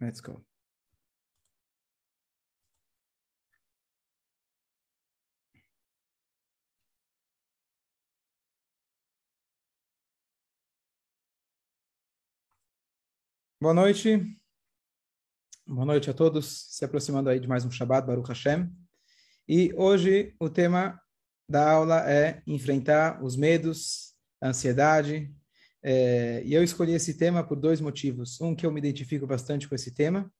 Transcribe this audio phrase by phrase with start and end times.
[0.00, 0.42] Let's go.
[13.60, 14.18] Boa noite.
[15.66, 16.46] Boa noite a todos.
[16.70, 18.74] Se aproximando aí de mais um Shabbat, Baruch Hashem.
[19.46, 20.98] E hoje o tema
[21.46, 25.30] da aula é enfrentar os medos, a ansiedade.
[25.82, 28.40] É, e eu escolhi esse tema por dois motivos.
[28.40, 30.30] Um, que eu me identifico bastante com esse tema.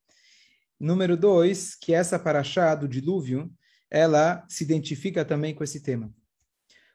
[0.79, 3.53] Número dois, que essa paraxá do dilúvio,
[3.91, 6.13] ela se identifica também com esse tema.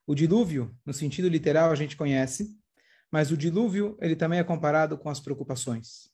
[0.08, 2.56] O dilúvio, no sentido literal, a gente conhece,
[3.12, 6.10] mas o dilúvio, ele também é comparado com as preocupações.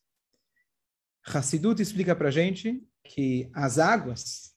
[1.25, 4.53] Hassidut explica para gente que as águas,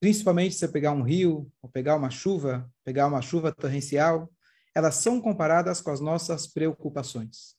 [0.00, 4.30] principalmente se você pegar um rio, ou pegar uma chuva, pegar uma chuva torrencial,
[4.78, 7.56] elas são comparadas com as nossas preocupações.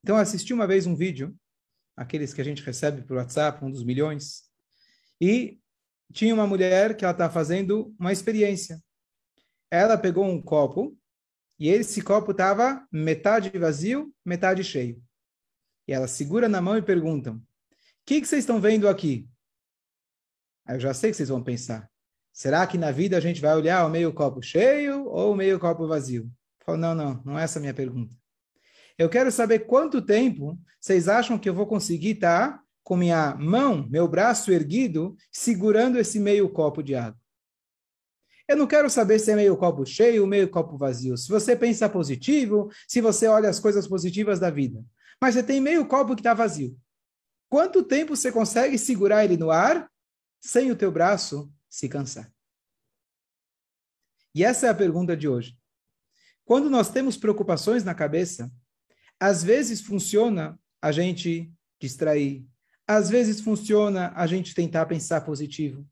[0.00, 1.36] Então, assisti uma vez um vídeo,
[1.96, 4.44] aqueles que a gente recebe por WhatsApp, um dos milhões,
[5.20, 5.58] e
[6.12, 8.80] tinha uma mulher que ela está fazendo uma experiência.
[9.68, 10.96] Ela pegou um copo,
[11.58, 15.02] e esse copo estava metade vazio, metade cheio.
[15.88, 17.42] E ela segura na mão e perguntam: O
[18.06, 19.28] que, que vocês estão vendo aqui?
[20.68, 21.90] Eu já sei que vocês vão pensar.
[22.34, 25.58] Será que na vida a gente vai olhar o meio copo cheio ou o meio
[25.58, 26.28] copo vazio?
[26.66, 28.12] Falo, não, não, não é essa a minha pergunta.
[28.98, 33.88] Eu quero saber quanto tempo vocês acham que eu vou conseguir estar com minha mão,
[33.88, 37.18] meu braço erguido, segurando esse meio copo de água.
[38.46, 41.16] Eu não quero saber se é meio copo cheio ou meio copo vazio.
[41.16, 44.84] Se você pensa positivo, se você olha as coisas positivas da vida
[45.20, 46.76] mas você tem meio copo que está vazio.
[47.48, 49.90] Quanto tempo você consegue segurar ele no ar
[50.40, 52.32] sem o teu braço se cansar?
[54.32, 55.58] E essa é a pergunta de hoje.
[56.44, 58.52] Quando nós temos preocupações na cabeça,
[59.18, 62.46] às vezes funciona a gente distrair,
[62.86, 65.84] às vezes funciona a gente tentar pensar positivo.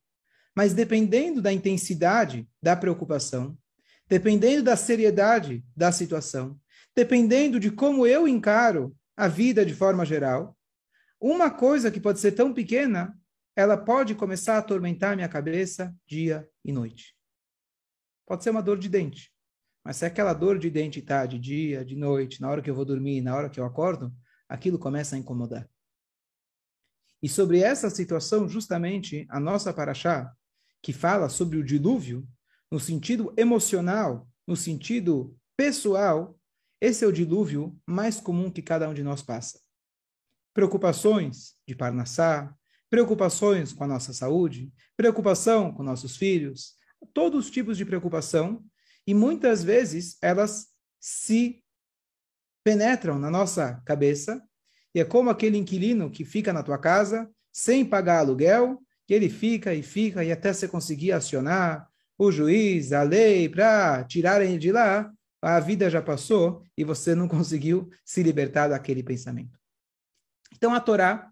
[0.54, 3.58] Mas dependendo da intensidade da preocupação,
[4.08, 6.60] dependendo da seriedade da situação,
[6.94, 10.56] dependendo de como eu encaro a vida de forma geral,
[11.20, 13.18] uma coisa que pode ser tão pequena,
[13.54, 17.14] ela pode começar a atormentar minha cabeça dia e noite.
[18.26, 19.32] Pode ser uma dor de dente.
[19.84, 22.74] Mas se aquela dor de dente está de dia, de noite, na hora que eu
[22.74, 24.14] vou dormir, na hora que eu acordo,
[24.48, 25.68] aquilo começa a incomodar.
[27.22, 30.32] E sobre essa situação, justamente, a nossa paraxá,
[30.80, 32.26] que fala sobre o dilúvio,
[32.70, 36.38] no sentido emocional, no sentido pessoal,
[36.80, 39.60] esse é o dilúvio mais comum que cada um de nós passa.
[40.52, 42.52] Preocupações de Parnassá,
[42.92, 46.74] preocupações com a nossa saúde, preocupação com nossos filhos,
[47.14, 48.62] todos os tipos de preocupação,
[49.06, 50.66] e muitas vezes elas
[51.00, 51.64] se
[52.62, 54.42] penetram na nossa cabeça,
[54.94, 59.30] e é como aquele inquilino que fica na tua casa sem pagar aluguel, que ele
[59.30, 61.88] fica e fica, e até você conseguir acionar
[62.18, 65.10] o juiz, a lei, para tirarem de lá,
[65.40, 69.58] a vida já passou e você não conseguiu se libertar daquele pensamento.
[70.54, 71.31] Então a Torá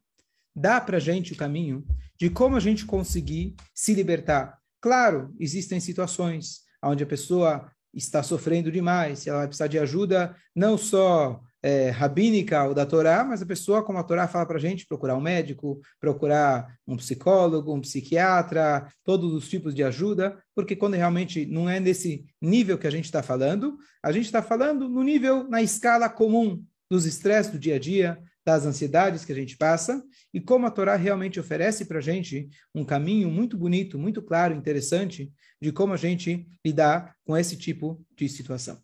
[0.54, 1.84] dá para a gente o caminho
[2.18, 4.58] de como a gente conseguir se libertar.
[4.80, 10.78] Claro, existem situações onde a pessoa está sofrendo demais, ela vai precisar de ajuda, não
[10.78, 14.60] só é, rabínica ou da Torá, mas a pessoa, como a Torá fala para a
[14.60, 20.74] gente, procurar um médico, procurar um psicólogo, um psiquiatra, todos os tipos de ajuda, porque
[20.74, 24.88] quando realmente não é nesse nível que a gente está falando, a gente está falando
[24.88, 28.18] no nível, na escala comum dos estresses do dia a dia,
[28.52, 30.02] das ansiedades que a gente passa,
[30.32, 34.54] e como a Torá realmente oferece para a gente um caminho muito bonito, muito claro,
[34.54, 38.82] interessante, de como a gente lidar com esse tipo de situação.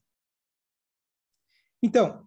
[1.82, 2.26] Então,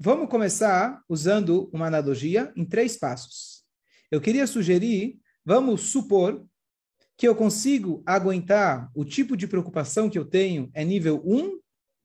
[0.00, 3.64] Vamos começar usando uma analogia em três passos.
[4.12, 6.46] Eu queria sugerir, vamos supor
[7.16, 11.58] que eu consigo aguentar o tipo de preocupação que eu tenho é nível 1,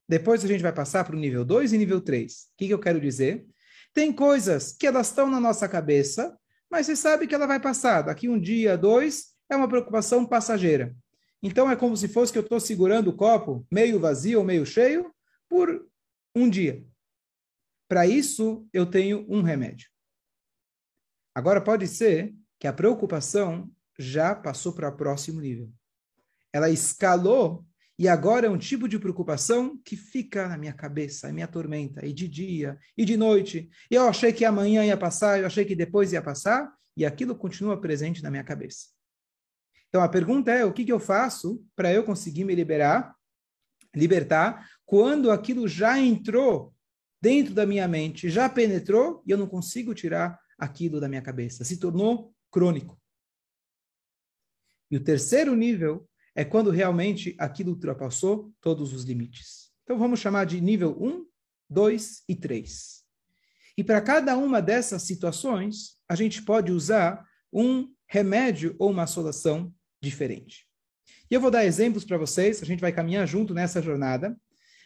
[0.10, 2.34] depois a gente vai passar para o nível 2 e nível 3.
[2.34, 3.46] O que, que eu quero dizer?
[3.94, 6.38] Tem coisas que elas estão na nossa cabeça,
[6.70, 8.02] mas você sabe que ela vai passar.
[8.02, 10.96] Daqui um dia, dois, é uma preocupação passageira.
[11.42, 14.66] Então é como se fosse que eu estou segurando o copo meio vazio ou meio
[14.66, 15.14] cheio
[15.48, 15.88] por
[16.36, 16.84] um dia.
[17.88, 19.88] Para isso, eu tenho um remédio.
[21.36, 23.70] Agora, pode ser que a preocupação
[24.00, 25.70] já passou para o próximo nível.
[26.52, 27.66] Ela escalou
[27.98, 32.12] e agora é um tipo de preocupação que fica na minha cabeça, me atormenta, e
[32.12, 33.70] de dia, e de noite.
[33.90, 37.80] Eu achei que amanhã ia passar, eu achei que depois ia passar, e aquilo continua
[37.80, 38.88] presente na minha cabeça.
[39.90, 43.16] Então a pergunta é: o que, que eu faço para eu conseguir me liberar,
[43.96, 46.74] libertar, quando aquilo já entrou
[47.22, 51.64] dentro da minha mente já penetrou e eu não consigo tirar aquilo da minha cabeça,
[51.64, 53.00] se tornou crônico.
[54.90, 59.72] E o terceiro nível é quando realmente aquilo ultrapassou todos os limites.
[59.84, 61.26] Então vamos chamar de nível 1,
[61.70, 63.04] 2 e 3.
[63.78, 69.74] E para cada uma dessas situações, a gente pode usar um remédio ou uma solução
[70.02, 70.68] diferente.
[71.30, 74.38] E eu vou dar exemplos para vocês, a gente vai caminhar junto nessa jornada,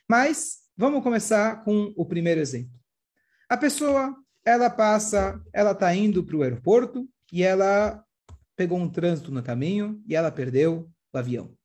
[0.10, 2.80] mas vamos começar com o primeiro exemplo.
[3.50, 4.16] A pessoa,
[4.46, 8.04] ela passa, ela está indo para o aeroporto e ela
[8.56, 11.56] pegou um trânsito no caminho e ela perdeu o avião.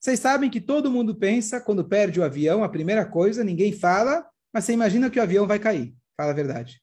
[0.00, 4.28] Vocês sabem que todo mundo pensa, quando perde o avião, a primeira coisa, ninguém fala,
[4.52, 5.94] mas você imagina que o avião vai cair.
[6.16, 6.80] Fala a verdade.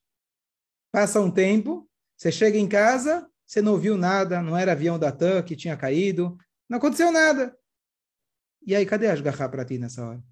[0.92, 5.12] Passa um tempo, você chega em casa, você não ouviu nada, não era avião da
[5.12, 6.38] TAM que tinha caído,
[6.70, 7.56] não aconteceu nada.
[8.66, 10.24] E aí, cadê a Ashgahá para ti nessa hora?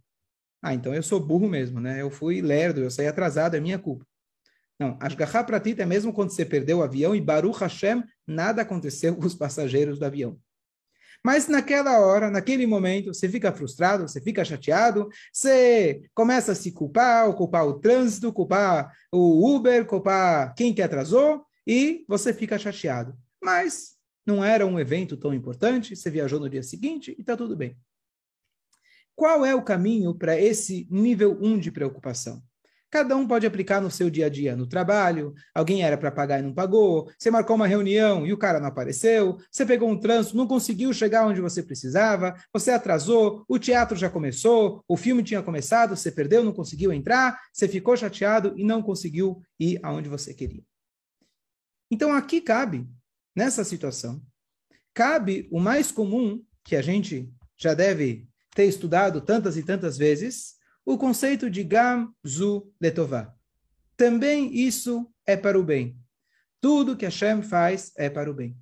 [0.61, 2.01] Ah, então eu sou burro mesmo, né?
[2.01, 4.05] Eu fui lerdo, eu saí atrasado, é minha culpa.
[4.79, 8.61] Não, Ashgahá para ti é mesmo quando você perdeu o avião e Baruch Hashem, nada
[8.61, 10.39] aconteceu com os passageiros do avião.
[11.23, 16.71] Mas naquela hora, naquele momento, você fica frustrado, você fica chateado, você começa a se
[16.71, 23.15] culpar, culpar o trânsito, culpar o Uber, culpar quem que atrasou, e você fica chateado.
[23.43, 23.95] Mas
[24.25, 27.77] não era um evento tão importante, você viajou no dia seguinte e está tudo bem.
[29.15, 32.41] Qual é o caminho para esse nível 1 de preocupação?
[32.91, 36.39] Cada um pode aplicar no seu dia a dia, no trabalho, alguém era para pagar
[36.39, 39.97] e não pagou, você marcou uma reunião e o cara não apareceu, você pegou um
[39.97, 45.23] trânsito, não conseguiu chegar onde você precisava, você atrasou, o teatro já começou, o filme
[45.23, 50.09] tinha começado, você perdeu, não conseguiu entrar, você ficou chateado e não conseguiu ir aonde
[50.09, 50.63] você queria.
[51.89, 52.85] Então aqui cabe,
[53.33, 54.21] nessa situação,
[54.93, 60.59] cabe o mais comum que a gente já deve ter estudado tantas e tantas vezes,
[60.85, 63.33] o conceito de Gam Zu Letová.
[63.95, 65.97] Também isso é para o bem.
[66.59, 68.57] Tudo que Hashem faz é para o bem.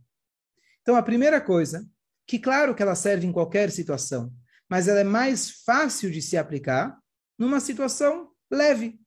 [0.81, 1.87] Então, a primeira coisa,
[2.25, 4.33] que claro que ela serve em qualquer situação,
[4.69, 6.97] mas ela é mais fácil de se aplicar
[7.37, 8.99] numa situação leve.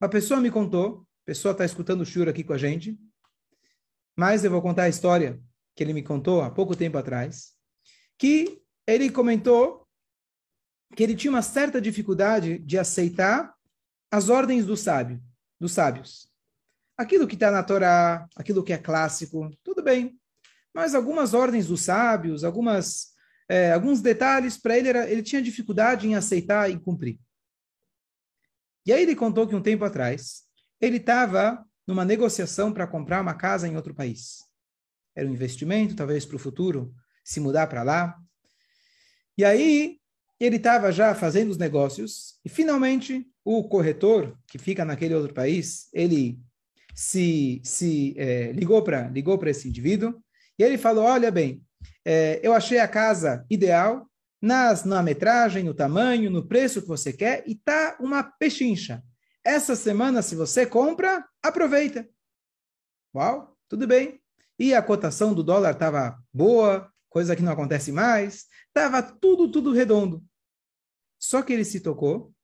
[0.00, 2.98] Uma pessoa me contou, a pessoa está escutando o Shur aqui com a gente,
[4.16, 5.40] mas eu vou contar a história
[5.74, 7.52] que ele me contou há pouco tempo atrás,
[8.18, 9.81] que ele comentou
[10.94, 13.54] que ele tinha uma certa dificuldade de aceitar
[14.10, 15.22] as ordens do sábio,
[15.58, 16.30] dos sábios.
[16.96, 20.18] Aquilo que está na Torá, aquilo que é clássico, tudo bem.
[20.74, 23.12] Mas algumas ordens dos sábios, algumas,
[23.48, 27.18] é, alguns detalhes, para ele, era, ele tinha dificuldade em aceitar e cumprir.
[28.84, 30.42] E aí ele contou que um tempo atrás,
[30.80, 34.44] ele estava numa negociação para comprar uma casa em outro país.
[35.14, 38.18] Era um investimento, talvez para o futuro, se mudar para lá.
[39.36, 40.01] E aí
[40.44, 45.88] ele estava já fazendo os negócios e finalmente o corretor que fica naquele outro país
[45.92, 46.38] ele
[46.94, 50.20] se, se é, ligou para ligou para esse indivíduo
[50.58, 51.62] e ele falou olha bem
[52.04, 54.08] é, eu achei a casa ideal
[54.40, 59.02] nas na metragem no tamanho no preço que você quer e tá uma pechincha.
[59.44, 62.08] Essa semana se você compra aproveita.
[63.14, 64.20] Uau tudo bem.
[64.58, 69.72] E a cotação do dólar estava boa coisa que não acontece mais estava tudo tudo
[69.72, 70.22] redondo
[71.22, 72.34] só que ele se tocou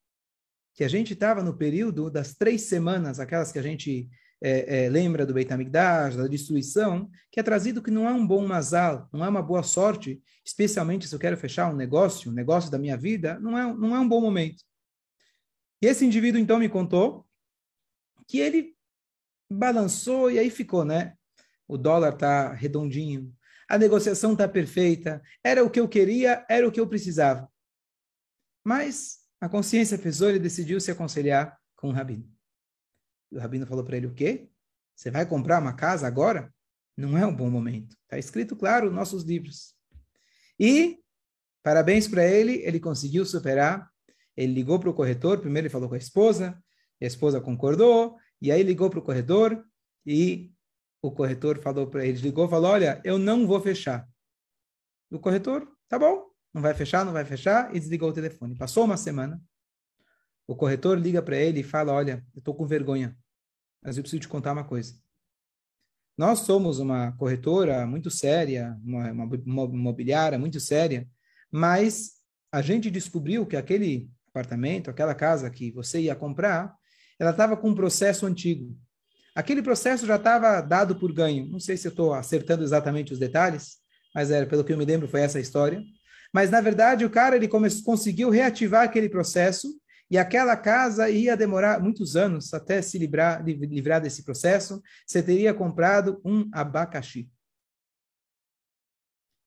[0.72, 4.08] que a gente estava no período das três semanas, aquelas que a gente
[4.40, 8.24] é, é, lembra do Beit HaMikdash, da destruição, que é trazido que não é um
[8.24, 12.34] bom mazal, não é uma boa sorte, especialmente se eu quero fechar um negócio, um
[12.34, 14.62] negócio da minha vida, não é, não é um bom momento.
[15.82, 17.26] E esse indivíduo então me contou
[18.28, 18.76] que ele
[19.50, 21.14] balançou e aí ficou, né?
[21.66, 23.34] O dólar está redondinho,
[23.68, 27.50] a negociação está perfeita, era o que eu queria, era o que eu precisava.
[28.68, 32.30] Mas a consciência pesou e decidiu se aconselhar com o rabino.
[33.32, 34.50] E o rabino falou para ele: O quê?
[34.94, 36.52] Você vai comprar uma casa agora?
[36.94, 37.96] Não é um bom momento.
[38.02, 39.74] Está escrito claro nos nossos livros.
[40.60, 41.02] E,
[41.62, 43.90] parabéns para ele, ele conseguiu superar.
[44.36, 46.62] Ele ligou para o corretor, primeiro ele falou com a esposa,
[47.00, 49.64] a esposa concordou, e aí ligou para o corretor,
[50.04, 50.52] e
[51.00, 54.06] o corretor falou para ele, ligou falou, olha, eu não vou fechar.
[55.10, 58.56] O corretor, tá bom, não vai fechar, não vai fechar, e desligou o telefone.
[58.56, 59.40] Passou uma semana,
[60.46, 63.16] o corretor liga para ele e fala: Olha, eu estou com vergonha,
[63.82, 64.94] mas eu preciso te contar uma coisa.
[66.16, 71.08] Nós somos uma corretora muito séria, uma, uma imobiliária muito séria,
[71.50, 72.14] mas
[72.50, 76.74] a gente descobriu que aquele apartamento, aquela casa que você ia comprar,
[77.18, 78.76] ela estava com um processo antigo.
[79.34, 81.46] Aquele processo já estava dado por ganho.
[81.46, 83.76] Não sei se eu estou acertando exatamente os detalhes,
[84.12, 85.80] mas era, pelo que eu me lembro, foi essa a história.
[86.32, 89.78] Mas, na verdade, o cara ele conseguiu reativar aquele processo
[90.10, 95.52] e aquela casa ia demorar muitos anos até se livrar, livrar desse processo, você teria
[95.52, 97.30] comprado um abacaxi.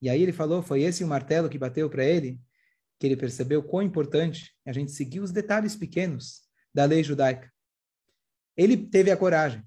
[0.02, 2.40] E aí ele falou, foi esse o martelo que bateu para ele,
[3.00, 6.42] que ele percebeu quão importante a gente seguir os detalhes pequenos
[6.74, 7.52] da lei judaica.
[8.56, 9.64] Ele teve a coragem.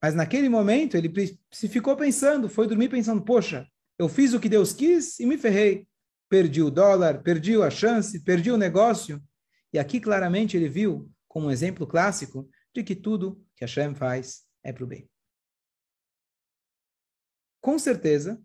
[0.00, 1.12] Mas naquele momento ele
[1.50, 3.66] se ficou pensando, foi dormir pensando, poxa,
[3.98, 5.88] eu fiz o que Deus quis e me ferrei.
[6.28, 9.22] Perdi o dólar, perdi a chance, perdi o negócio.
[9.72, 14.42] E aqui claramente ele viu, como um exemplo clássico, de que tudo que Hashem faz
[14.62, 15.08] é para o bem.
[17.60, 18.40] Com certeza,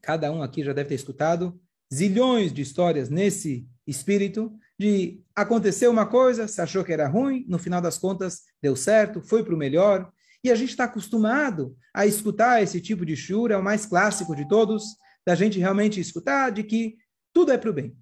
[0.00, 1.60] cada um aqui já deve ter escutado
[1.92, 7.58] zilhões de histórias nesse espírito de acontecer uma coisa, se achou que era ruim, no
[7.58, 10.10] final das contas deu certo, foi para o melhor.
[10.44, 14.36] E a gente está acostumado a escutar esse tipo de shura, é o mais clássico
[14.36, 14.84] de todos,
[15.28, 16.96] da gente realmente escutar de que
[17.34, 17.94] tudo é para o bem.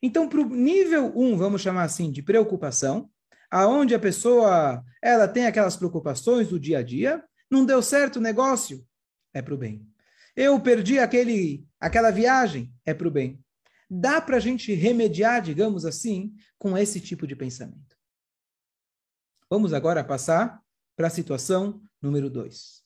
[0.00, 3.10] Então, para o nível 1, um, vamos chamar assim, de preocupação,
[3.50, 8.20] aonde a pessoa ela tem aquelas preocupações do dia a dia, não deu certo o
[8.20, 8.86] negócio,
[9.32, 9.84] é para o bem.
[10.36, 13.44] Eu perdi aquele, aquela viagem, é para o bem.
[13.90, 17.96] Dá para a gente remediar, digamos assim, com esse tipo de pensamento.
[19.50, 20.62] Vamos agora passar
[20.94, 22.80] para a situação número 2.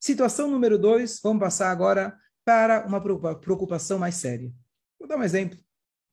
[0.00, 4.52] Situação número 2, vamos passar agora para uma preocupação mais séria.
[4.98, 5.58] Vou dar um exemplo.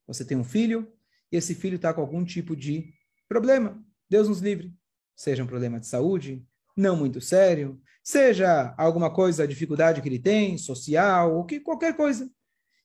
[0.08, 0.92] Você tem um filho
[1.32, 2.94] e esse filho está com algum tipo de
[3.28, 3.84] problema.
[4.10, 4.74] Deus nos livre.
[5.16, 6.46] Seja um problema de saúde,
[6.76, 12.30] não muito sério, seja alguma coisa, dificuldade que ele tem, social, ou que qualquer coisa.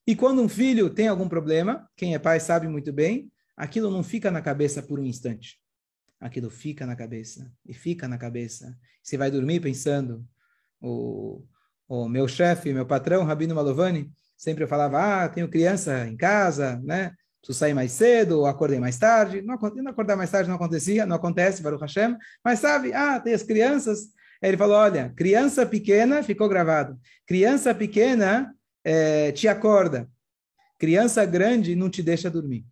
[0.06, 4.02] E quando um filho tem algum problema, quem é pai sabe muito bem, aquilo não
[4.02, 5.60] fica na cabeça por um instante.
[6.20, 8.78] Aquilo fica na cabeça e fica na cabeça.
[9.02, 10.26] Você vai dormir pensando.
[10.80, 11.42] O,
[11.88, 17.14] o meu chefe, meu patrão, Rabino Malovani, Sempre falava, ah, tenho criança em casa, né?
[17.40, 19.40] Preciso sair mais cedo, acordei mais tarde.
[19.40, 22.16] Não, não acordar mais tarde não acontecia, não acontece, Baruch Hashem.
[22.44, 24.10] Mas sabe, ah, tem as crianças.
[24.42, 27.00] Aí ele falou, olha, criança pequena, ficou gravado.
[27.26, 30.08] Criança pequena é, te acorda.
[30.78, 32.66] Criança grande não te deixa dormir.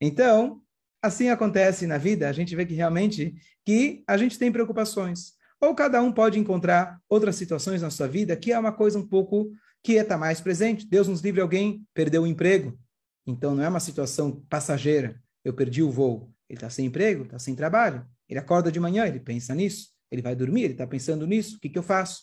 [0.00, 0.62] Então,
[1.02, 5.37] assim acontece na vida, a gente vê que realmente que a gente tem preocupações.
[5.60, 9.06] Ou cada um pode encontrar outras situações na sua vida que é uma coisa um
[9.06, 10.86] pouco que está mais presente.
[10.86, 12.78] Deus nos livre alguém perdeu o emprego.
[13.26, 15.20] Então não é uma situação passageira.
[15.44, 16.32] Eu perdi o voo.
[16.48, 18.06] Ele está sem emprego, está sem trabalho.
[18.28, 19.88] Ele acorda de manhã, ele pensa nisso.
[20.10, 21.56] Ele vai dormir, ele está pensando nisso.
[21.56, 22.22] O que, que eu faço?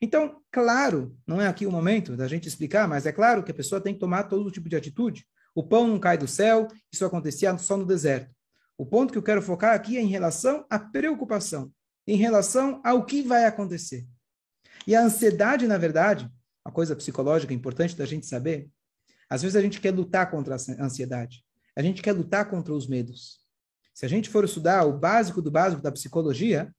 [0.00, 3.54] Então, claro, não é aqui o momento da gente explicar, mas é claro que a
[3.54, 5.24] pessoa tem que tomar todo tipo de atitude.
[5.54, 8.34] O pão não cai do céu, isso acontecia só no deserto.
[8.76, 11.70] O ponto que eu quero focar aqui é em relação à preocupação
[12.06, 14.06] em relação ao que vai acontecer.
[14.86, 16.30] E a ansiedade, na verdade,
[16.64, 18.68] uma coisa psicológica importante da gente saber,
[19.28, 21.44] às vezes a gente quer lutar contra a ansiedade.
[21.76, 23.40] A gente quer lutar contra os medos.
[23.94, 26.72] Se a gente for estudar o básico do básico da psicologia,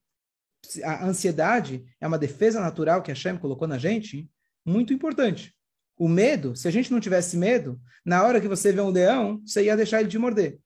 [0.84, 4.29] a ansiedade é uma defesa natural que a Hashem colocou na gente,
[4.65, 5.55] muito importante.
[5.98, 9.41] O medo, se a gente não tivesse medo, na hora que você vê um leão,
[9.46, 10.60] você ia deixar ele te morder.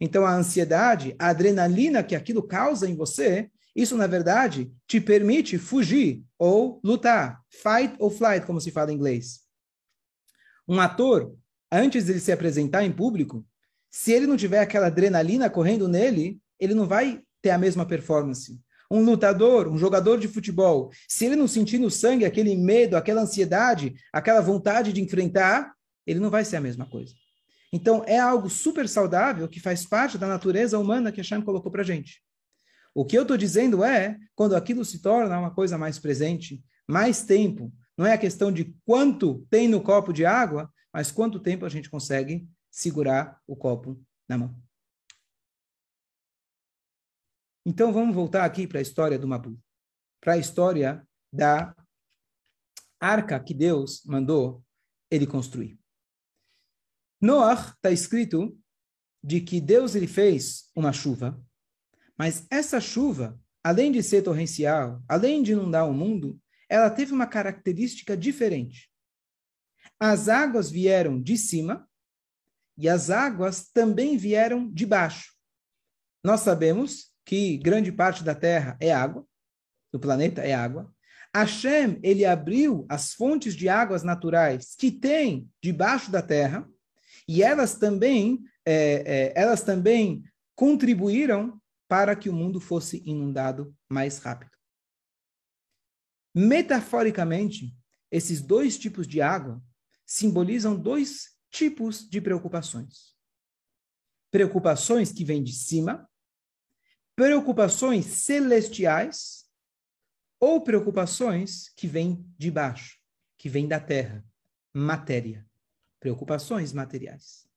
[0.00, 5.58] Então a ansiedade, a adrenalina que aquilo causa em você, isso, na verdade, te permite
[5.58, 7.40] fugir ou lutar.
[7.50, 9.40] Fight ou flight, como se fala em inglês.
[10.66, 11.34] Um ator,
[11.70, 13.46] antes de ele se apresentar em público,
[13.90, 18.60] se ele não tiver aquela adrenalina correndo nele, ele não vai ter a mesma performance.
[18.90, 23.22] Um lutador, um jogador de futebol, se ele não sentir no sangue aquele medo, aquela
[23.22, 25.72] ansiedade, aquela vontade de enfrentar,
[26.06, 27.14] ele não vai ser a mesma coisa.
[27.72, 31.70] Então, é algo super saudável que faz parte da natureza humana que a Shem colocou
[31.70, 32.22] para gente.
[32.98, 37.24] O que eu estou dizendo é, quando aquilo se torna uma coisa mais presente, mais
[37.24, 41.64] tempo, não é a questão de quanto tem no copo de água, mas quanto tempo
[41.64, 44.60] a gente consegue segurar o copo na mão.
[47.64, 49.56] Então vamos voltar aqui para a história do Mabu,
[50.20, 51.72] para a história da
[52.98, 54.60] arca que Deus mandou
[55.08, 55.78] ele construir.
[57.22, 58.58] Noah está escrito
[59.22, 61.40] de que Deus ele fez uma chuva
[62.18, 67.26] mas essa chuva, além de ser torrencial, além de inundar o mundo, ela teve uma
[67.26, 68.90] característica diferente.
[70.00, 71.88] As águas vieram de cima
[72.76, 75.32] e as águas também vieram de baixo.
[76.22, 79.26] Nós sabemos que grande parte da Terra é água,
[79.92, 80.92] do planeta é água.
[81.34, 86.68] Hashem, ele abriu as fontes de águas naturais que tem debaixo da Terra
[87.28, 91.57] e elas também, é, é, elas também contribuíram
[91.88, 94.52] para que o mundo fosse inundado mais rápido.
[96.34, 97.74] Metaforicamente,
[98.10, 99.60] esses dois tipos de água
[100.06, 103.16] simbolizam dois tipos de preocupações:
[104.30, 106.08] preocupações que vêm de cima,
[107.16, 109.48] preocupações celestiais
[110.38, 112.98] ou preocupações que vêm de baixo,
[113.36, 114.24] que vêm da terra,
[114.72, 115.48] matéria,
[115.98, 117.48] preocupações materiais.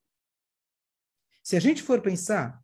[1.44, 2.64] Se a gente for pensar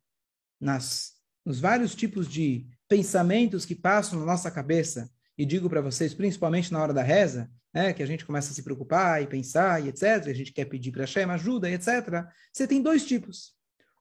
[0.60, 1.17] nas,
[1.48, 6.74] nos vários tipos de pensamentos que passam na nossa cabeça, e digo para vocês, principalmente
[6.74, 9.88] na hora da reza, né, que a gente começa a se preocupar e pensar e
[9.88, 13.54] etc., a gente quer pedir para Hashem ajuda e etc., você tem dois tipos.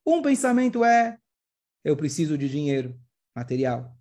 [0.04, 1.18] Um pensamento é,
[1.84, 2.98] eu preciso de dinheiro,
[3.32, 3.96] material.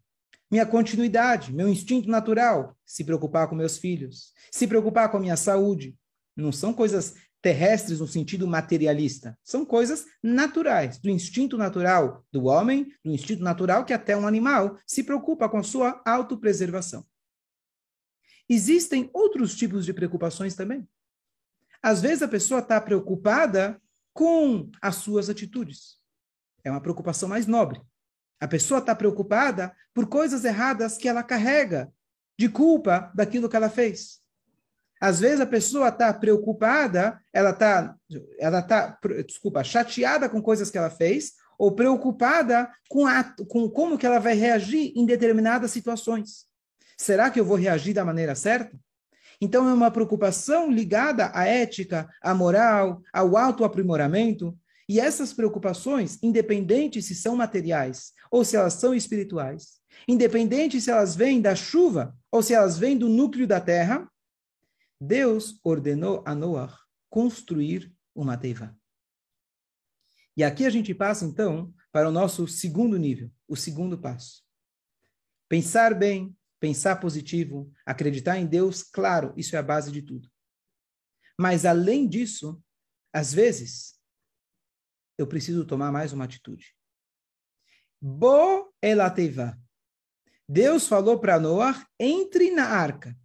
[0.50, 5.38] Minha continuidade, meu instinto natural, se preocupar com meus filhos, se preocupar com a minha
[5.38, 5.96] saúde.
[6.36, 7.14] Não são coisas
[7.46, 9.38] terrestres no sentido materialista.
[9.44, 14.80] São coisas naturais, do instinto natural do homem, do instinto natural que até um animal
[14.84, 17.06] se preocupa com a sua autopreservação.
[18.50, 20.90] Existem outros tipos de preocupações também.
[21.84, 23.80] Às vezes a pessoa está preocupada
[24.12, 26.00] com as suas atitudes.
[26.64, 27.80] É uma preocupação mais nobre.
[28.40, 31.94] A pessoa está preocupada por coisas erradas que ela carrega
[32.40, 34.20] de culpa daquilo que ela fez.
[35.00, 37.96] Às vezes a pessoa está preocupada, ela está,
[38.40, 43.98] ela tá, desculpa, chateada com coisas que ela fez, ou preocupada com, a, com como
[43.98, 46.46] que ela vai reagir em determinadas situações.
[46.98, 48.78] Será que eu vou reagir da maneira certa?
[49.40, 54.58] Então é uma preocupação ligada à ética, à moral, ao autoaprimoramento.
[54.88, 61.16] E essas preocupações, independente se são materiais ou se elas são espirituais, independente se elas
[61.16, 64.08] vêm da chuva ou se elas vêm do núcleo da terra,
[65.00, 66.78] Deus ordenou a Noah
[67.10, 68.78] construir uma teiva.
[70.38, 74.44] E aqui a gente passa, então, para o nosso segundo nível, o segundo passo.
[75.48, 80.30] Pensar bem, pensar positivo, acreditar em Deus, claro, isso é a base de tudo.
[81.40, 82.62] Mas, além disso,
[83.14, 84.00] às vezes,
[85.18, 86.76] eu preciso tomar mais uma atitude.
[88.02, 89.58] Bo elateva.
[90.48, 93.18] Deus falou para Noah, entre na arca.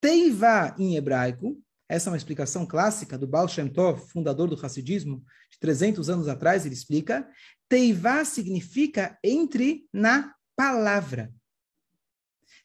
[0.00, 5.24] Teiva em hebraico, essa é uma explicação clássica do Baal Shem Tov, fundador do Hassidismo,
[5.50, 7.28] de 300 anos atrás, ele explica.
[7.68, 11.32] Teiva significa entre na palavra.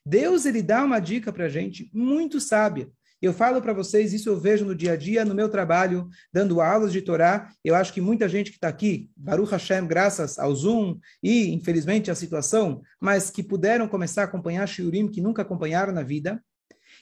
[0.04, 2.88] Deus ele dá uma dica para a gente muito sábia.
[3.20, 6.60] Eu falo para vocês, isso eu vejo no dia a dia, no meu trabalho, dando
[6.60, 7.50] aulas de Torá.
[7.64, 12.10] Eu acho que muita gente que está aqui, Baruch Hashem, graças ao Zoom e, infelizmente,
[12.10, 16.40] à situação, mas que puderam começar a acompanhar Shiurim, que nunca acompanharam na vida,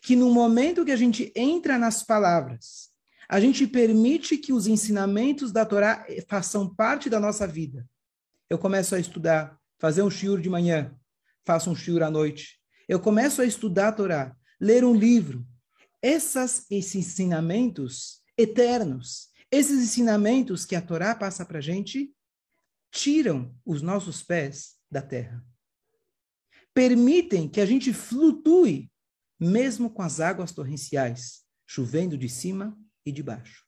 [0.05, 2.91] que no momento que a gente entra nas palavras,
[3.27, 7.89] a gente permite que os ensinamentos da Torá façam parte da nossa vida.
[8.51, 10.95] Eu começo a estudar, fazer um shiur de manhã,
[11.43, 12.61] faço um shiur à noite.
[12.87, 15.43] Eu começo a estudar a Torá, ler um livro.
[16.03, 22.15] Essas, esses ensinamentos eternos, esses ensinamentos que a Torá passa para a gente,
[22.93, 25.43] tiram os nossos pés da terra.
[26.75, 28.93] Permitem que a gente flutue
[29.39, 33.65] mesmo com as águas torrenciais chovendo de cima e de baixo.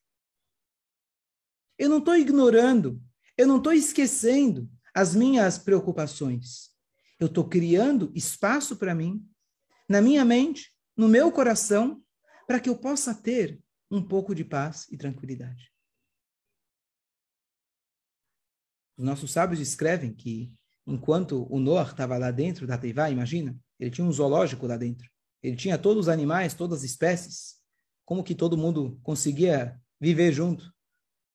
[1.79, 3.03] Eu não estou ignorando,
[3.37, 6.71] eu não estou esquecendo as minhas preocupações.
[7.19, 9.27] Eu estou criando espaço para mim,
[9.89, 12.03] na minha mente, no meu coração,
[12.47, 15.73] para que eu possa ter um pouco de paz e tranquilidade.
[18.97, 20.53] Os nossos sábios escrevem que,
[20.87, 25.11] enquanto o Noah estava lá dentro da Teivá, imagina, ele tinha um zoológico lá dentro.
[25.43, 27.57] Ele tinha todos os animais, todas as espécies.
[28.05, 30.73] Como que todo mundo conseguia viver junto?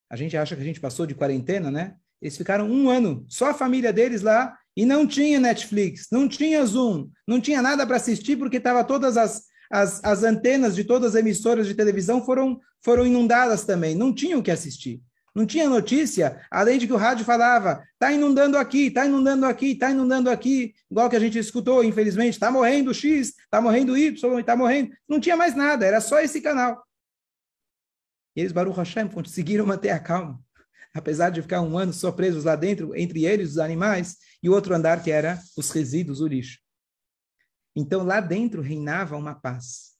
[0.09, 1.95] A gente acha que a gente passou de quarentena, né?
[2.21, 6.65] Eles ficaram um ano, só a família deles lá, e não tinha Netflix, não tinha
[6.65, 11.15] Zoom, não tinha nada para assistir, porque estava todas as, as, as antenas de todas
[11.15, 15.01] as emissoras de televisão foram, foram inundadas também, não tinham o que assistir.
[15.34, 19.72] Não tinha notícia, além de que o rádio falava, está inundando aqui, está inundando aqui,
[19.72, 24.39] está inundando aqui, igual que a gente escutou, infelizmente, está morrendo X, está morrendo Y,
[24.39, 24.91] está morrendo.
[25.08, 26.84] Não tinha mais nada, era só esse canal.
[28.36, 30.38] E eles, Baruch Hashem, conseguiram manter a calma,
[30.94, 34.54] apesar de ficar um ano só presos lá dentro, entre eles os animais, e o
[34.54, 36.60] outro andar que era os resíduos, o lixo.
[37.74, 39.91] Então, lá dentro reinava uma paz.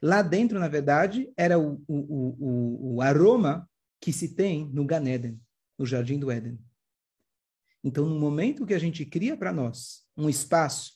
[0.00, 3.68] Lá dentro, na verdade, era o, o, o, o aroma
[4.00, 5.40] que se tem no Ganeden,
[5.78, 6.58] no Jardim do Éden.
[7.82, 10.92] Então, no momento que a gente cria para nós um espaço,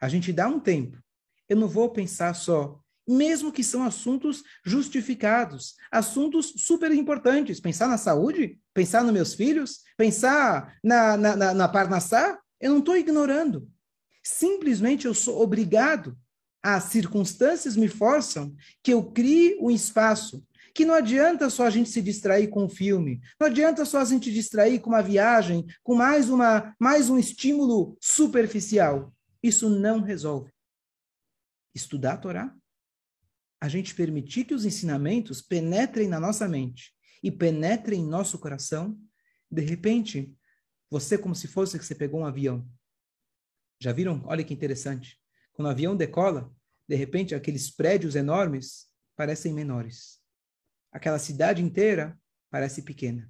[0.00, 0.98] a gente dá um tempo.
[1.48, 7.60] Eu não vou pensar só, mesmo que são assuntos justificados, assuntos super importantes.
[7.60, 12.78] Pensar na saúde, pensar nos meus filhos, pensar na, na, na, na Parnassá, eu não
[12.78, 13.68] estou ignorando.
[14.22, 16.16] Simplesmente eu sou obrigado,
[16.62, 21.90] as circunstâncias me forçam que eu crie um espaço que não adianta só a gente
[21.90, 25.94] se distrair com um filme, não adianta só a gente distrair com uma viagem, com
[25.94, 29.14] mais, uma, mais um estímulo superficial.
[29.42, 30.50] Isso não resolve.
[31.74, 32.56] Estudar a Torá,
[33.60, 38.98] a gente permitir que os ensinamentos penetrem na nossa mente e penetrem em nosso coração,
[39.50, 40.34] de repente,
[40.90, 42.66] você como se fosse que você pegou um avião.
[43.80, 44.22] Já viram?
[44.26, 45.18] Olha que interessante.
[45.52, 46.54] Quando o avião decola,
[46.88, 50.21] de repente aqueles prédios enormes parecem menores.
[50.92, 52.16] Aquela cidade inteira
[52.50, 53.28] parece pequena.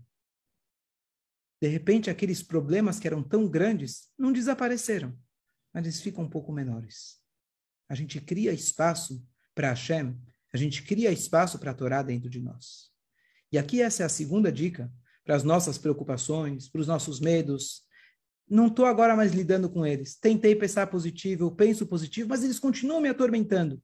[1.60, 5.16] De repente, aqueles problemas que eram tão grandes não desapareceram,
[5.72, 7.20] mas eles ficam um pouco menores.
[7.88, 10.20] A gente cria espaço para Hashem,
[10.52, 12.90] a gente cria espaço para a Torá dentro de nós.
[13.52, 14.92] E aqui essa é a segunda dica
[15.24, 17.82] para as nossas preocupações, para os nossos medos.
[18.48, 20.16] Não estou agora mais lidando com eles.
[20.16, 23.80] Tentei pensar positivo, eu penso positivo, mas eles continuam me atormentando.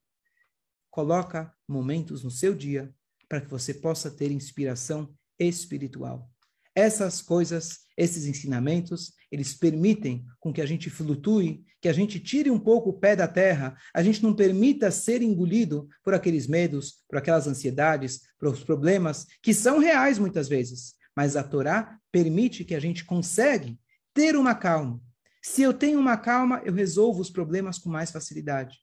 [0.91, 2.93] Coloca momentos no seu dia
[3.29, 6.31] para que você possa ter inspiração espiritual.
[6.75, 12.51] Essas coisas, esses ensinamentos, eles permitem com que a gente flutue, que a gente tire
[12.51, 17.05] um pouco o pé da terra, a gente não permita ser engolido por aqueles medos,
[17.09, 20.95] por aquelas ansiedades, por os problemas que são reais muitas vezes.
[21.17, 23.79] Mas a Torá permite que a gente consegue
[24.15, 25.01] ter uma calma.
[25.43, 28.79] Se eu tenho uma calma, eu resolvo os problemas com mais facilidade.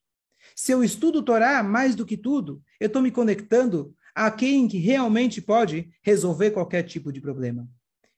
[0.55, 4.77] Se eu estudo Torá mais do que tudo, eu estou me conectando a quem que
[4.77, 7.69] realmente pode resolver qualquer tipo de problema.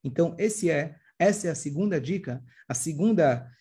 [0.04, 3.52] Então, esse é, essa é a segunda dica, a segunda,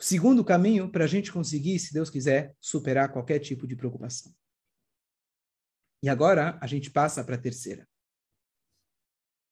[0.00, 4.34] o segundo caminho para a gente conseguir, se Deus quiser, superar qualquer tipo de preocupação.
[6.02, 7.86] E agora a gente passa para a terceira.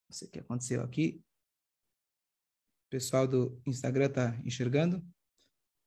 [0.08, 1.22] Não sei o que aconteceu aqui.
[2.86, 4.96] O pessoal do Instagram está enxergando.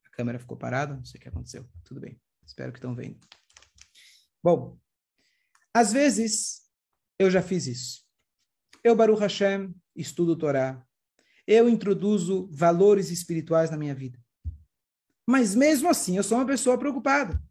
[0.05, 0.95] A câmera ficou parada.
[0.95, 1.69] Não sei o que aconteceu.
[1.83, 2.17] Tudo bem.
[2.45, 3.19] Espero que estão vendo.
[4.41, 4.79] Bom,
[5.73, 6.61] às vezes,
[7.17, 8.03] eu já fiz isso.
[8.83, 10.83] Eu, Baruch Hashem, estudo Torá.
[11.47, 14.19] Eu introduzo valores espirituais na minha vida.
[15.27, 17.41] Mas mesmo assim, eu sou uma pessoa preocupada.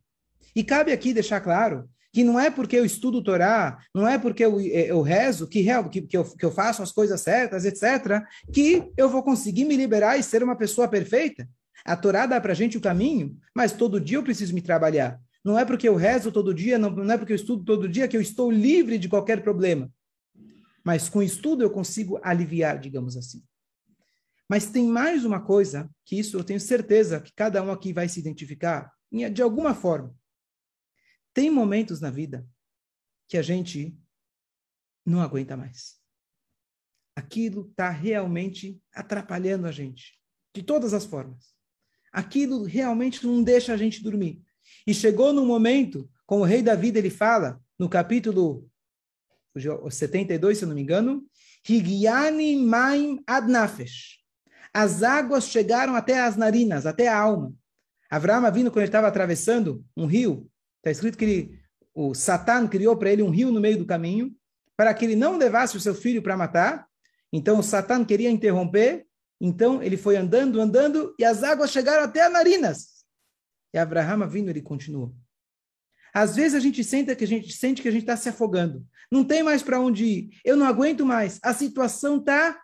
[0.55, 4.45] E cabe aqui deixar claro que não é porque eu estudo Torá, não é porque
[4.45, 8.93] eu, eu rezo, que, que, que, eu, que eu faço as coisas certas, etc., que
[8.99, 11.49] eu vou conseguir me liberar e ser uma pessoa perfeita.
[11.85, 15.19] A Torá dá para gente o caminho, mas todo dia eu preciso me trabalhar.
[15.45, 18.07] Não é porque eu rezo todo dia, não, não é porque eu estudo todo dia
[18.07, 19.93] que eu estou livre de qualquer problema.
[20.85, 23.43] Mas com estudo eu consigo aliviar, digamos assim.
[24.49, 28.09] Mas tem mais uma coisa que isso eu tenho certeza que cada um aqui vai
[28.09, 30.15] se identificar de alguma forma.
[31.35, 32.47] Tem momentos na vida
[33.29, 33.97] que a gente
[35.05, 36.01] não aguenta mais.
[37.17, 40.19] Aquilo está realmente atrapalhando a gente,
[40.55, 41.55] de todas as formas.
[42.13, 44.43] Aquilo realmente não deixa a gente dormir.
[44.87, 48.69] E chegou no momento, como o rei Davi ele fala, no capítulo
[49.91, 51.25] 72, se eu não me engano,
[51.69, 54.19] Higiani Maim Adnafesh.
[54.73, 57.53] As águas chegaram até as narinas, até a alma.
[58.11, 61.61] Avraham vindo quando ele estava atravessando um rio, está escrito que ele,
[61.95, 64.35] o Satan criou para ele um rio no meio do caminho,
[64.77, 66.87] para que ele não levasse o seu filho para matar.
[67.33, 69.07] Então o Satan queria interromper,
[69.41, 72.92] então ele foi andando, andando, e as águas chegaram até as narinas.
[73.73, 75.15] E Abraham vindo, ele continua.
[76.13, 78.87] Às vezes a gente sente que a gente sente que a gente está se afogando.
[79.11, 80.41] Não tem mais para onde ir.
[80.45, 81.39] Eu não aguento mais.
[81.43, 82.61] A situação está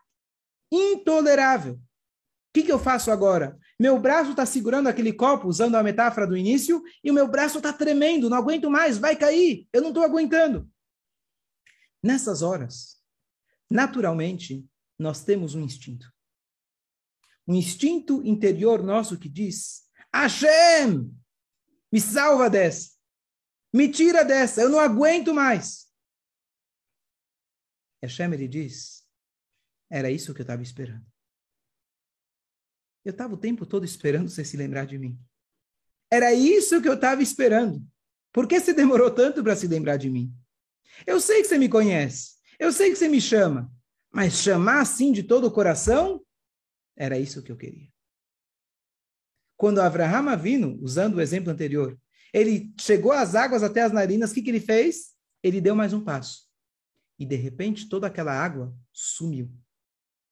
[0.71, 1.75] intolerável.
[1.75, 1.81] O
[2.53, 3.59] que, que eu faço agora?
[3.79, 7.59] Meu braço está segurando aquele copo, usando a metáfora do início, e o meu braço
[7.59, 8.29] está tremendo.
[8.29, 8.99] Não aguento mais.
[8.99, 9.66] Vai cair.
[9.73, 10.68] Eu não estou aguentando.
[12.03, 12.97] Nessas horas,
[13.71, 14.64] naturalmente,
[14.99, 16.12] nós temos um instinto.
[17.47, 21.14] Um instinto interior nosso que diz: Hashem,
[21.92, 22.97] me salva dessa.
[23.73, 25.87] Me tira dessa, eu não aguento mais.
[28.03, 29.07] Hashem, ele diz,
[29.90, 31.05] era isso que eu estava esperando.
[33.05, 35.18] Eu estava o tempo todo esperando você se lembrar de mim.
[36.11, 37.85] Era isso que eu estava esperando.
[38.33, 40.35] Por que você demorou tanto para se lembrar de mim?
[41.07, 42.37] Eu sei que você me conhece.
[42.59, 43.73] Eu sei que você me chama.
[44.11, 46.25] Mas chamar assim de todo o coração,
[46.97, 47.88] era isso que eu queria.
[49.59, 51.99] Quando Abraham Avino, usando o exemplo anterior,
[52.33, 55.16] ele chegou às águas até as narinas, o que, que ele fez?
[55.42, 56.47] Ele deu mais um passo.
[57.18, 59.53] E de repente toda aquela água sumiu,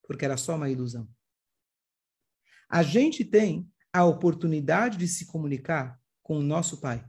[0.07, 1.09] porque era só uma ilusão.
[2.69, 7.05] A gente tem a oportunidade de se comunicar com o nosso Pai.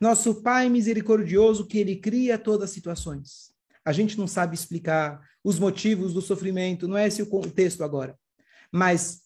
[0.00, 3.52] Nosso Pai misericordioso que ele cria todas as situações.
[3.84, 8.18] A gente não sabe explicar os motivos do sofrimento, não é esse o contexto agora.
[8.72, 9.23] Mas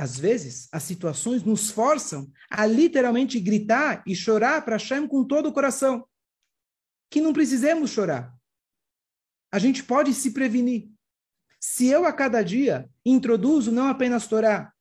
[0.00, 5.50] às vezes, as situações nos forçam a literalmente gritar e chorar para Hashem com todo
[5.50, 6.08] o coração.
[7.10, 8.34] Que não precisemos chorar.
[9.52, 10.88] a gente pode se prevenir.
[11.60, 14.72] Se eu a cada dia introduzo não apenas Torá,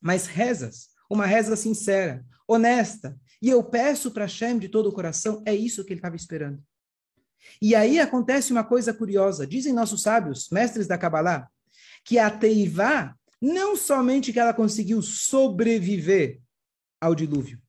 [0.00, 5.40] mas rezas, uma reza sincera, honesta, e eu peço para Hashem de todo o coração,
[5.46, 6.60] é isso que ele estava esperando.
[7.62, 9.46] E aí acontece uma coisa curiosa.
[9.46, 11.48] Dizem nossos sábios, mestres da Kabbalah,
[12.04, 16.40] que a Teivá, não somente que ela conseguiu sobreviver
[17.00, 17.60] ao dilúvio.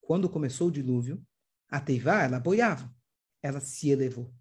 [0.00, 1.22] Quando começou o dilúvio,
[1.68, 2.94] a Teivá, ela boiava,
[3.42, 4.32] ela se elevou.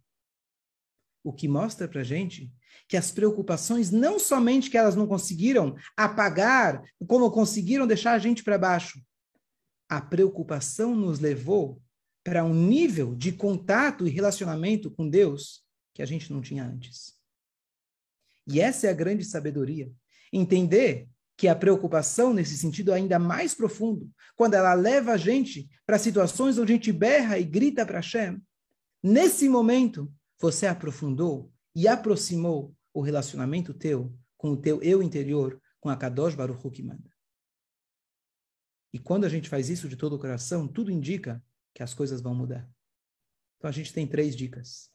[1.24, 2.54] O que mostra para gente
[2.88, 8.44] que as preocupações, não somente que elas não conseguiram apagar, como conseguiram deixar a gente
[8.44, 9.02] para baixo,
[9.88, 11.82] a preocupação nos levou
[12.24, 17.20] para um nível de contato e relacionamento com Deus que a gente não tinha antes.
[18.48, 19.92] E essa é a grande sabedoria.
[20.32, 25.98] Entender que a preocupação, nesse sentido ainda mais profundo, quando ela leva a gente para
[25.98, 28.42] situações onde a gente berra e grita para Hashem,
[29.02, 35.90] nesse momento você aprofundou e aproximou o relacionamento teu com o teu eu interior, com
[35.90, 37.12] a Kadosh Baruch Hu que manda.
[38.94, 42.22] E quando a gente faz isso de todo o coração, tudo indica que as coisas
[42.22, 42.70] vão mudar.
[43.58, 44.90] Então a gente tem três dicas.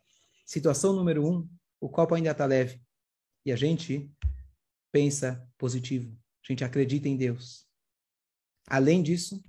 [0.45, 1.49] Situação número um,
[1.81, 2.83] o copo ainda está leve.
[3.45, 4.11] E a gente
[4.93, 6.17] pensa positivo.
[6.45, 7.67] A gente acredita em Deus.
[8.69, 9.43] Além disso,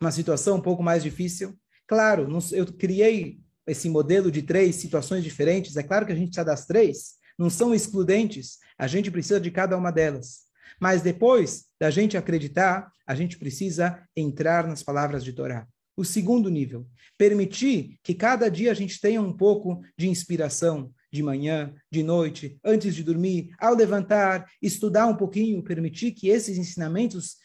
[0.00, 1.58] uma situação um pouco mais difícil.
[1.86, 5.76] Claro, eu criei esse modelo de três situações diferentes.
[5.76, 7.14] É claro que a gente precisa das três.
[7.38, 8.58] Não são excludentes.
[8.78, 10.46] A gente precisa de cada uma delas.
[10.80, 15.66] Mas depois da gente acreditar, a gente precisa entrar nas palavras de Torá.
[15.96, 21.22] O segundo nível, permitir que cada dia a gente tenha um pouco de inspiração, de
[21.22, 27.36] manhã, de noite, antes de dormir, ao levantar, estudar um pouquinho, permitir que esses ensinamentos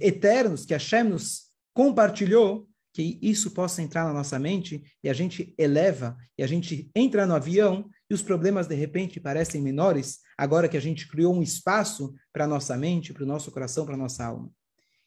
[0.00, 5.54] eternos que Hashem nos compartilhou, que isso possa entrar na nossa mente e a gente
[5.56, 10.68] eleva, e a gente entra no avião e os problemas de repente parecem menores, agora
[10.68, 13.94] que a gente criou um espaço para a nossa mente, para o nosso coração, para
[13.94, 14.50] a nossa alma.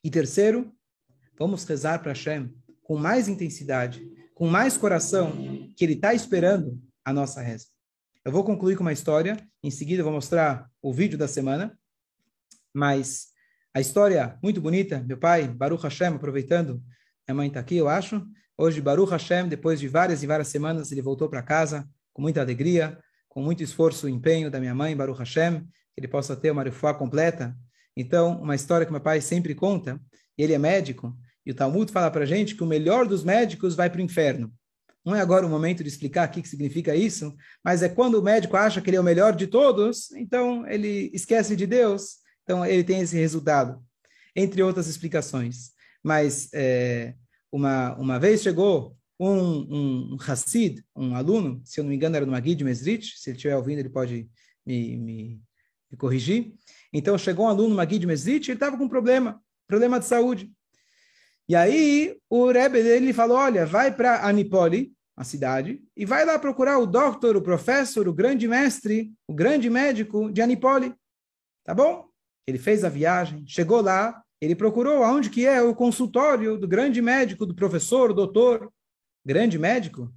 [0.02, 0.74] E terceiro,
[1.38, 2.50] vamos rezar para Hashem
[2.82, 4.02] com mais intensidade,
[4.34, 5.32] com mais coração,
[5.76, 7.73] que ele está esperando a nossa reza.
[8.26, 11.78] Eu vou concluir com uma história, em seguida eu vou mostrar o vídeo da semana,
[12.74, 13.28] mas
[13.74, 16.82] a história muito bonita, meu pai, Baruch Hashem, aproveitando,
[17.28, 18.26] minha mãe está aqui, eu acho,
[18.58, 22.40] hoje Baruch Hashem, depois de várias e várias semanas, ele voltou para casa com muita
[22.40, 26.50] alegria, com muito esforço e empenho da minha mãe, Baruch Hashem, que ele possa ter
[26.50, 27.54] uma refuá completa.
[27.94, 30.00] Então, uma história que meu pai sempre conta,
[30.38, 31.14] ele é médico,
[31.46, 34.50] e o Talmud fala para gente que o melhor dos médicos vai para o inferno.
[35.06, 38.24] Não é agora o momento de explicar o que significa isso, mas é quando o
[38.24, 42.66] médico acha que ele é o melhor de todos, então ele esquece de Deus, então
[42.66, 43.84] ele tem esse resultado,
[44.36, 45.72] entre outras explicações.
[46.02, 47.16] Mas é,
[47.52, 52.16] uma, uma vez chegou um, um, um Hassid, um aluno, se eu não me engano
[52.16, 54.30] era do Magui de Mesrit, se ele estiver ouvindo ele pode
[54.66, 55.42] me, me,
[55.92, 56.54] me corrigir.
[56.92, 60.52] Então chegou um aluno Magui de Mesrit, ele estava com um problema, problema de saúde.
[61.48, 66.40] E aí o Rebbe dele falou, olha, vai para Anipoli, a cidade, e vai lá
[66.40, 70.94] procurar o doutor, o professor, o grande mestre, o grande médico de Anipoli.
[71.64, 72.08] Tá bom?
[72.48, 77.02] Ele fez a viagem, chegou lá, ele procurou aonde que é o consultório do grande
[77.02, 78.72] médico, do professor, o doutor.
[79.26, 80.14] Grande médico?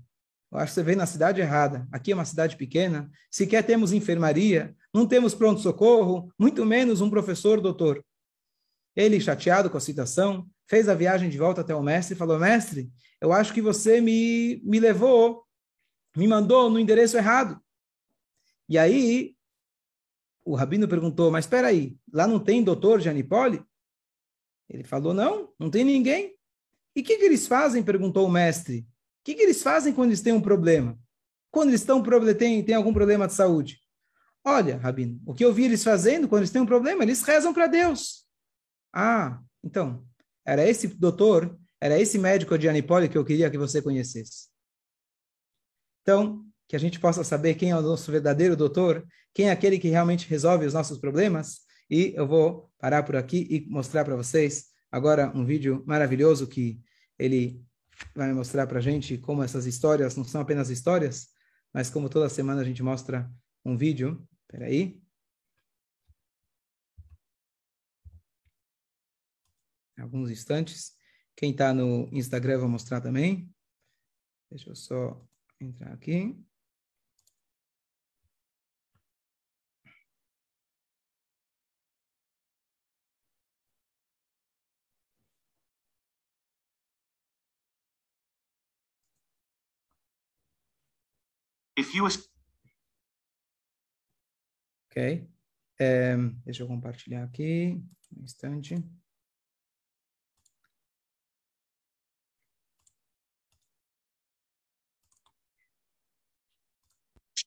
[0.51, 1.87] Eu acho que você veio na cidade errada.
[1.93, 7.61] Aqui é uma cidade pequena, sequer temos enfermaria, não temos pronto-socorro, muito menos um professor,
[7.61, 8.03] doutor.
[8.97, 12.39] Ele, chateado com a situação, fez a viagem de volta até o mestre e falou:
[12.39, 15.45] Mestre, eu acho que você me, me levou,
[16.17, 17.61] me mandou no endereço errado.
[18.69, 19.37] E aí,
[20.45, 23.63] o rabino perguntou: Mas espera aí, lá não tem doutor de Anipoli?
[24.69, 26.35] Ele falou: Não, não tem ninguém.
[26.95, 27.83] E o que, que eles fazem?
[27.83, 28.79] perguntou o mestre.
[28.79, 28.85] O
[29.25, 30.99] que, que eles fazem quando eles têm um problema?
[31.51, 32.03] Quando eles estão,
[32.37, 33.81] têm, têm algum problema de saúde?
[34.45, 37.03] Olha, Rabino, o que eu vi eles fazendo quando eles têm um problema?
[37.03, 38.26] Eles rezam para Deus.
[38.99, 40.09] Ah, então,
[40.43, 44.49] era esse doutor, era esse médico de Anipoli que eu queria que você conhecesse.
[46.01, 49.79] Então, que a gente possa saber quem é o nosso verdadeiro doutor, quem é aquele
[49.79, 51.59] que realmente resolve os nossos problemas.
[51.91, 56.81] E eu vou parar por aqui e mostrar para vocês agora um vídeo maravilhoso que
[57.19, 57.63] ele
[58.15, 61.29] vai mostrar para a gente como essas histórias não são apenas histórias,
[61.71, 63.31] mas como toda semana a gente mostra
[63.63, 64.27] um vídeo.
[64.47, 65.06] Espera aí.
[70.03, 70.95] Alguns instantes.
[71.37, 73.53] Quem está no Instagram eu vou mostrar também.
[74.51, 75.21] Deixa eu só
[75.61, 76.37] entrar aqui.
[91.79, 92.07] If you
[94.91, 95.29] Ok?
[95.79, 97.79] É, deixa eu compartilhar aqui.
[98.17, 98.83] Um instante.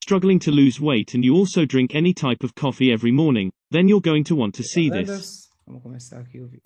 [0.10, 3.88] Struggling to lose weight and you also drink any type of coffee every morning, then
[3.88, 5.48] you're going to want to see this.
[5.68, 6.64] Vamos começar aqui o vídeo.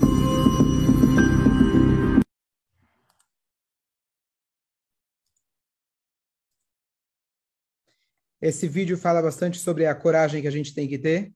[8.41, 11.33] Esse vídeo fala bastante sobre a coragem que a gente tem que ter.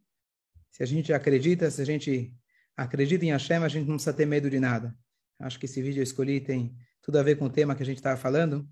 [0.71, 2.33] Se a gente acredita, se a gente
[2.77, 4.97] acredita em Hashem, a gente não precisa ter medo de nada.
[5.39, 7.85] Acho que esse vídeo eu escolhi tem tudo a ver com o tema que a
[7.85, 8.65] gente estava falando.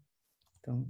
[0.61, 0.89] Então,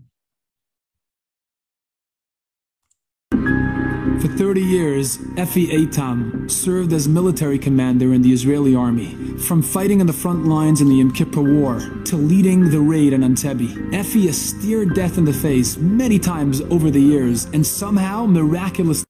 [4.22, 10.00] For 30 years, Efi Eitam served as military commander in the Israeli army, from fighting
[10.00, 13.92] on the front lines in the Yom Kippur War to leading the raid on Entebbe.
[13.92, 19.06] Efi has stared death in the face many times over the years and somehow miraculously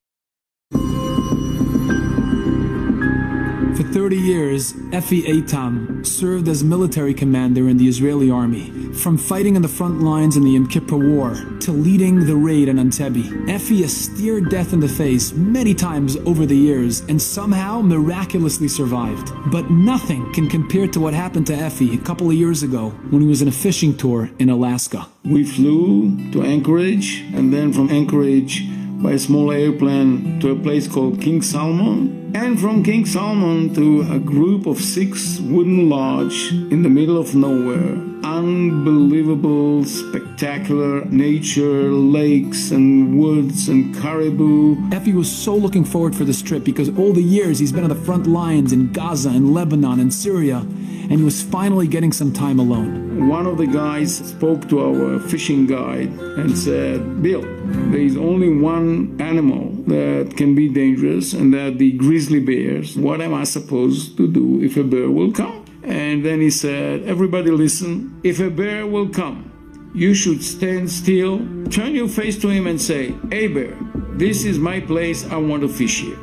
[4.05, 9.63] 30 years, Efi Eitam served as military commander in the Israeli army, from fighting on
[9.63, 13.23] the front lines in the Yom Kippur War to leading the raid on Entebbe.
[13.47, 18.67] Efi has stared death in the face many times over the years and somehow miraculously
[18.67, 19.31] survived.
[19.47, 23.23] But nothing can compare to what happened to Efi a couple of years ago when
[23.23, 25.07] he was on a fishing tour in Alaska.
[25.23, 28.61] We flew to Anchorage and then from Anchorage
[29.01, 34.01] by a small airplane to a place called King Salmon, and from King Salmon to
[34.11, 38.14] a group of six wooden lodges in the middle of nowhere.
[38.25, 44.75] Unbelievable, spectacular nature, lakes and woods and caribou.
[44.91, 47.89] Effie was so looking forward for this trip because all the years he's been on
[47.89, 50.65] the front lines in Gaza and Lebanon and Syria
[51.09, 53.29] and he was finally getting some time alone.
[53.29, 57.43] One of the guys spoke to our fishing guide and said, Bill,
[57.91, 62.97] there is only one animal that can be dangerous, and that the grizzly bears.
[62.97, 65.64] What am I supposed to do if a bear will come?
[65.85, 69.51] And then he said, Everybody listen, if a bear will come,
[69.93, 71.37] you should stand still,
[71.69, 73.77] turn your face to him, and say, Hey, bear,
[74.13, 76.17] this is my place, I want to fish here.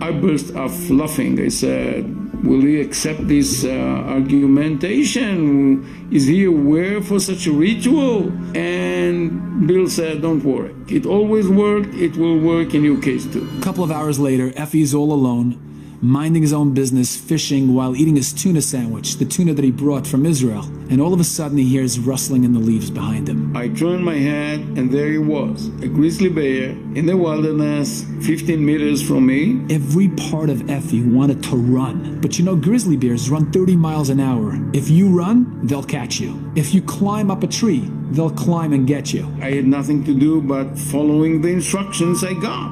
[0.00, 1.38] I burst out laughing.
[1.40, 6.08] I said, Will he accept this uh, argumentation?
[6.10, 8.32] Is he aware for such a ritual?
[8.56, 10.74] And Bill said, Don't worry.
[10.88, 11.94] It always worked.
[11.94, 13.46] It will work in your case too.
[13.58, 15.67] A couple of hours later, Effie's all alone
[16.00, 20.06] minding his own business, fishing while eating his tuna sandwich, the tuna that he brought
[20.06, 20.62] from Israel.
[20.90, 23.56] And all of a sudden, he hears rustling in the leaves behind him.
[23.56, 28.64] I turned my head, and there he was, a grizzly bear in the wilderness, 15
[28.64, 29.64] meters from me.
[29.74, 32.20] Every part of Effie wanted to run.
[32.20, 34.58] But you know, grizzly bears run 30 miles an hour.
[34.72, 36.52] If you run, they'll catch you.
[36.56, 39.26] If you climb up a tree, they'll climb and get you.
[39.40, 42.70] I had nothing to do but following the instructions I got.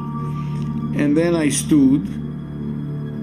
[0.97, 2.26] And then I stood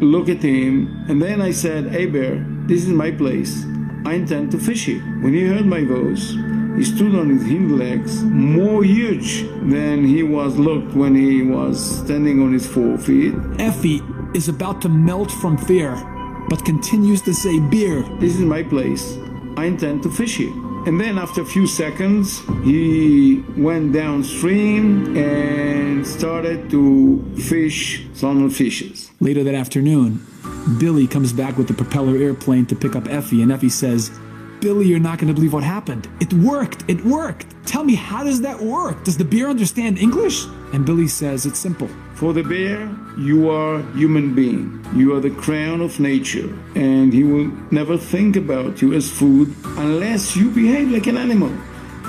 [0.04, 3.66] look at him, and then I said, Hey Bear, this is my place.
[4.06, 5.02] I intend to fish it.
[5.22, 6.32] When he heard my voice,
[6.76, 12.04] he stood on his hind legs, more huge than he was looked when he was
[12.04, 13.34] standing on his four feet.
[13.60, 14.02] Effie
[14.34, 15.96] is about to melt from fear,
[16.50, 18.02] but continues to say, Beer.
[18.20, 19.18] This is my place.
[19.56, 20.54] I intend to fish it.
[20.86, 29.10] And then after a few seconds, he went downstream and started to fish salmon fishes.
[29.22, 30.26] Later that afternoon,
[30.80, 34.12] Billy comes back with the propeller airplane to pick up Effie, and Effie says,
[34.60, 36.10] Billy, you're not going to believe what happened.
[36.20, 36.84] It worked.
[36.90, 37.54] It worked.
[37.66, 39.06] Tell me, how does that work?
[39.06, 40.46] Does the bear understand English?
[40.74, 41.90] And Billy says, It's simple.
[42.24, 44.80] For the bear, you are human being.
[44.96, 49.54] You are the crown of nature, and he will never think about you as food
[49.76, 51.52] unless you behave like an animal.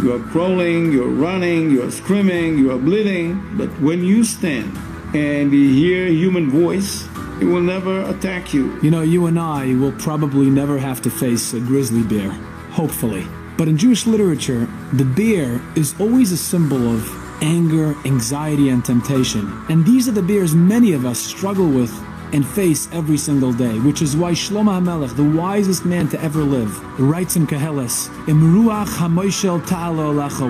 [0.01, 4.23] You are crawling, you are running, you are screaming, you are bleeding, but when you
[4.23, 4.79] stand
[5.17, 7.09] and you hear human voice,
[7.41, 8.79] it will never attack you.
[8.83, 12.31] You know, you and I will probably never have to face a grizzly bear,
[12.71, 13.27] hopefully.
[13.57, 19.65] But in Jewish literature, the bear is always a symbol of anger, anxiety, and temptation.
[19.69, 21.93] And these are the beers many of us struggle with
[22.33, 26.43] and face every single day, which is why Shlomo HaMelech, the wisest man to ever
[26.43, 29.61] live, writes in Keheles, HaMoishel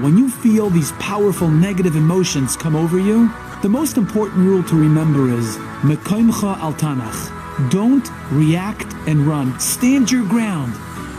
[0.03, 3.31] when you feel these powerful negative emotions come over you,
[3.63, 7.71] the most important rule to remember is Mekoimcha al Tanach.
[7.71, 9.59] Don't react and run.
[9.61, 10.75] Stand your ground.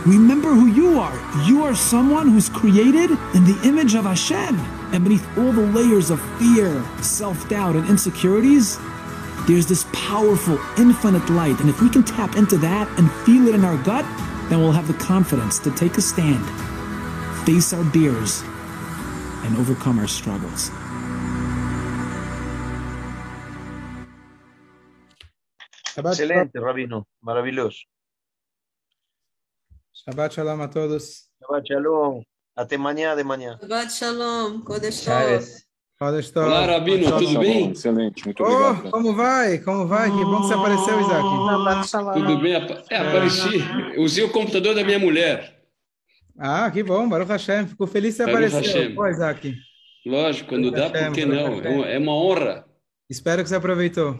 [0.06, 1.18] Remember who you are.
[1.46, 4.75] You are someone who's created in the image of Hashem.
[4.92, 8.78] And beneath all the layers of fear, self doubt, and insecurities,
[9.48, 11.58] there's this powerful, infinite light.
[11.60, 14.04] And if we can tap into that and feel it in our gut,
[14.50, 16.44] then we'll have the confidence to take a stand,
[17.46, 18.42] face our fears,
[19.44, 20.70] and overcome our struggles.
[25.96, 27.06] Excelente, Rabino.
[27.22, 27.86] Maravilhoso.
[29.94, 31.28] Shabbat Shalom a todos.
[31.42, 32.24] Shabbat Shalom.
[32.56, 33.58] Até amanhã de manhã.
[33.60, 34.60] Shabbat Shalom.
[34.62, 35.06] Kodesh
[36.34, 37.70] Olá, Rabino, tudo bem?
[37.70, 38.90] Excelente, muito oh, obrigado.
[38.90, 39.58] Como vai?
[39.58, 40.10] Como vai?
[40.10, 42.12] Que bom que você apareceu, Isaac.
[42.14, 42.52] Tudo bem?
[42.90, 43.98] É, apareci.
[43.98, 45.58] Usei o computador da minha mulher.
[46.38, 47.66] Ah, que bom, Baruch Hashem.
[47.66, 48.80] Fico feliz que você Baruch apareceu.
[48.80, 48.94] Hashem.
[48.94, 49.54] Pô, Isaac.
[50.04, 51.56] Lógico, quando dá, Hashem, por que Baruch não?
[51.56, 51.72] Hashem.
[51.72, 52.66] É uma, é honra.
[53.08, 54.18] Espero que você aproveitou.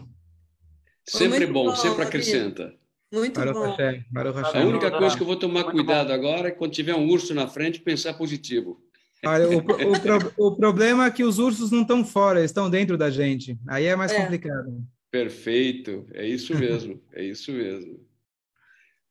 [1.05, 2.73] Sempre bom, bom, sempre acrescenta.
[3.11, 3.71] Muito Baruch bom.
[3.75, 4.05] Hashem.
[4.11, 4.65] Baruch A Hashem.
[4.67, 7.79] única coisa que eu vou tomar cuidado agora é quando tiver um urso na frente,
[7.79, 8.81] pensar positivo.
[9.25, 12.51] Olha, o, pro- o pro- o problema é que os ursos não estão fora, eles
[12.51, 13.57] estão dentro da gente.
[13.67, 14.21] Aí é mais É.
[14.21, 14.85] complicado.
[15.09, 17.93] Perfeito, é isso mesmo, é isso mesmo.
[17.97, 18.05] Se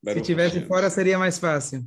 [0.05, 0.68] Baruch tivesse Hashem.
[0.68, 1.84] fora, seria mais fácil.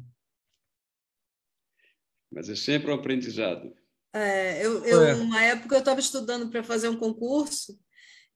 [2.32, 3.72] Mas é sempre um aprendizado.
[4.14, 7.80] É, eu, eu, uma época eu estava estudando para fazer um concurso,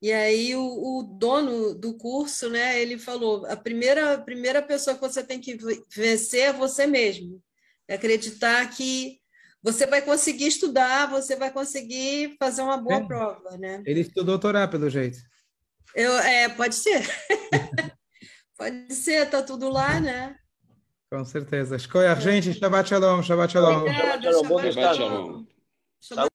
[0.03, 0.61] e aí o,
[0.99, 5.39] o dono do curso, né, ele falou, a primeira, a primeira pessoa que você tem
[5.39, 7.41] que ve- vencer é você mesmo.
[7.87, 9.17] É acreditar que
[9.61, 13.05] você vai conseguir estudar, você vai conseguir fazer uma boa É.
[13.05, 13.81] prova, né?
[13.85, 15.19] Ele estudou Torá, pelo jeito.
[15.95, 17.01] Eu, é, pode ser.
[18.57, 20.35] Pode ser, tá tudo lá, né?
[21.11, 21.77] Com certeza.
[21.79, 22.53] Shkoyach, gente.
[22.53, 23.21] Shabbat Shalom.
[23.23, 23.79] Shabbat Shalom.
[23.81, 25.11] Obrigada, Shalom, bom Shabbat Shabbat Shalom.
[25.25, 25.45] Shalom.
[26.01, 26.32] Shabbat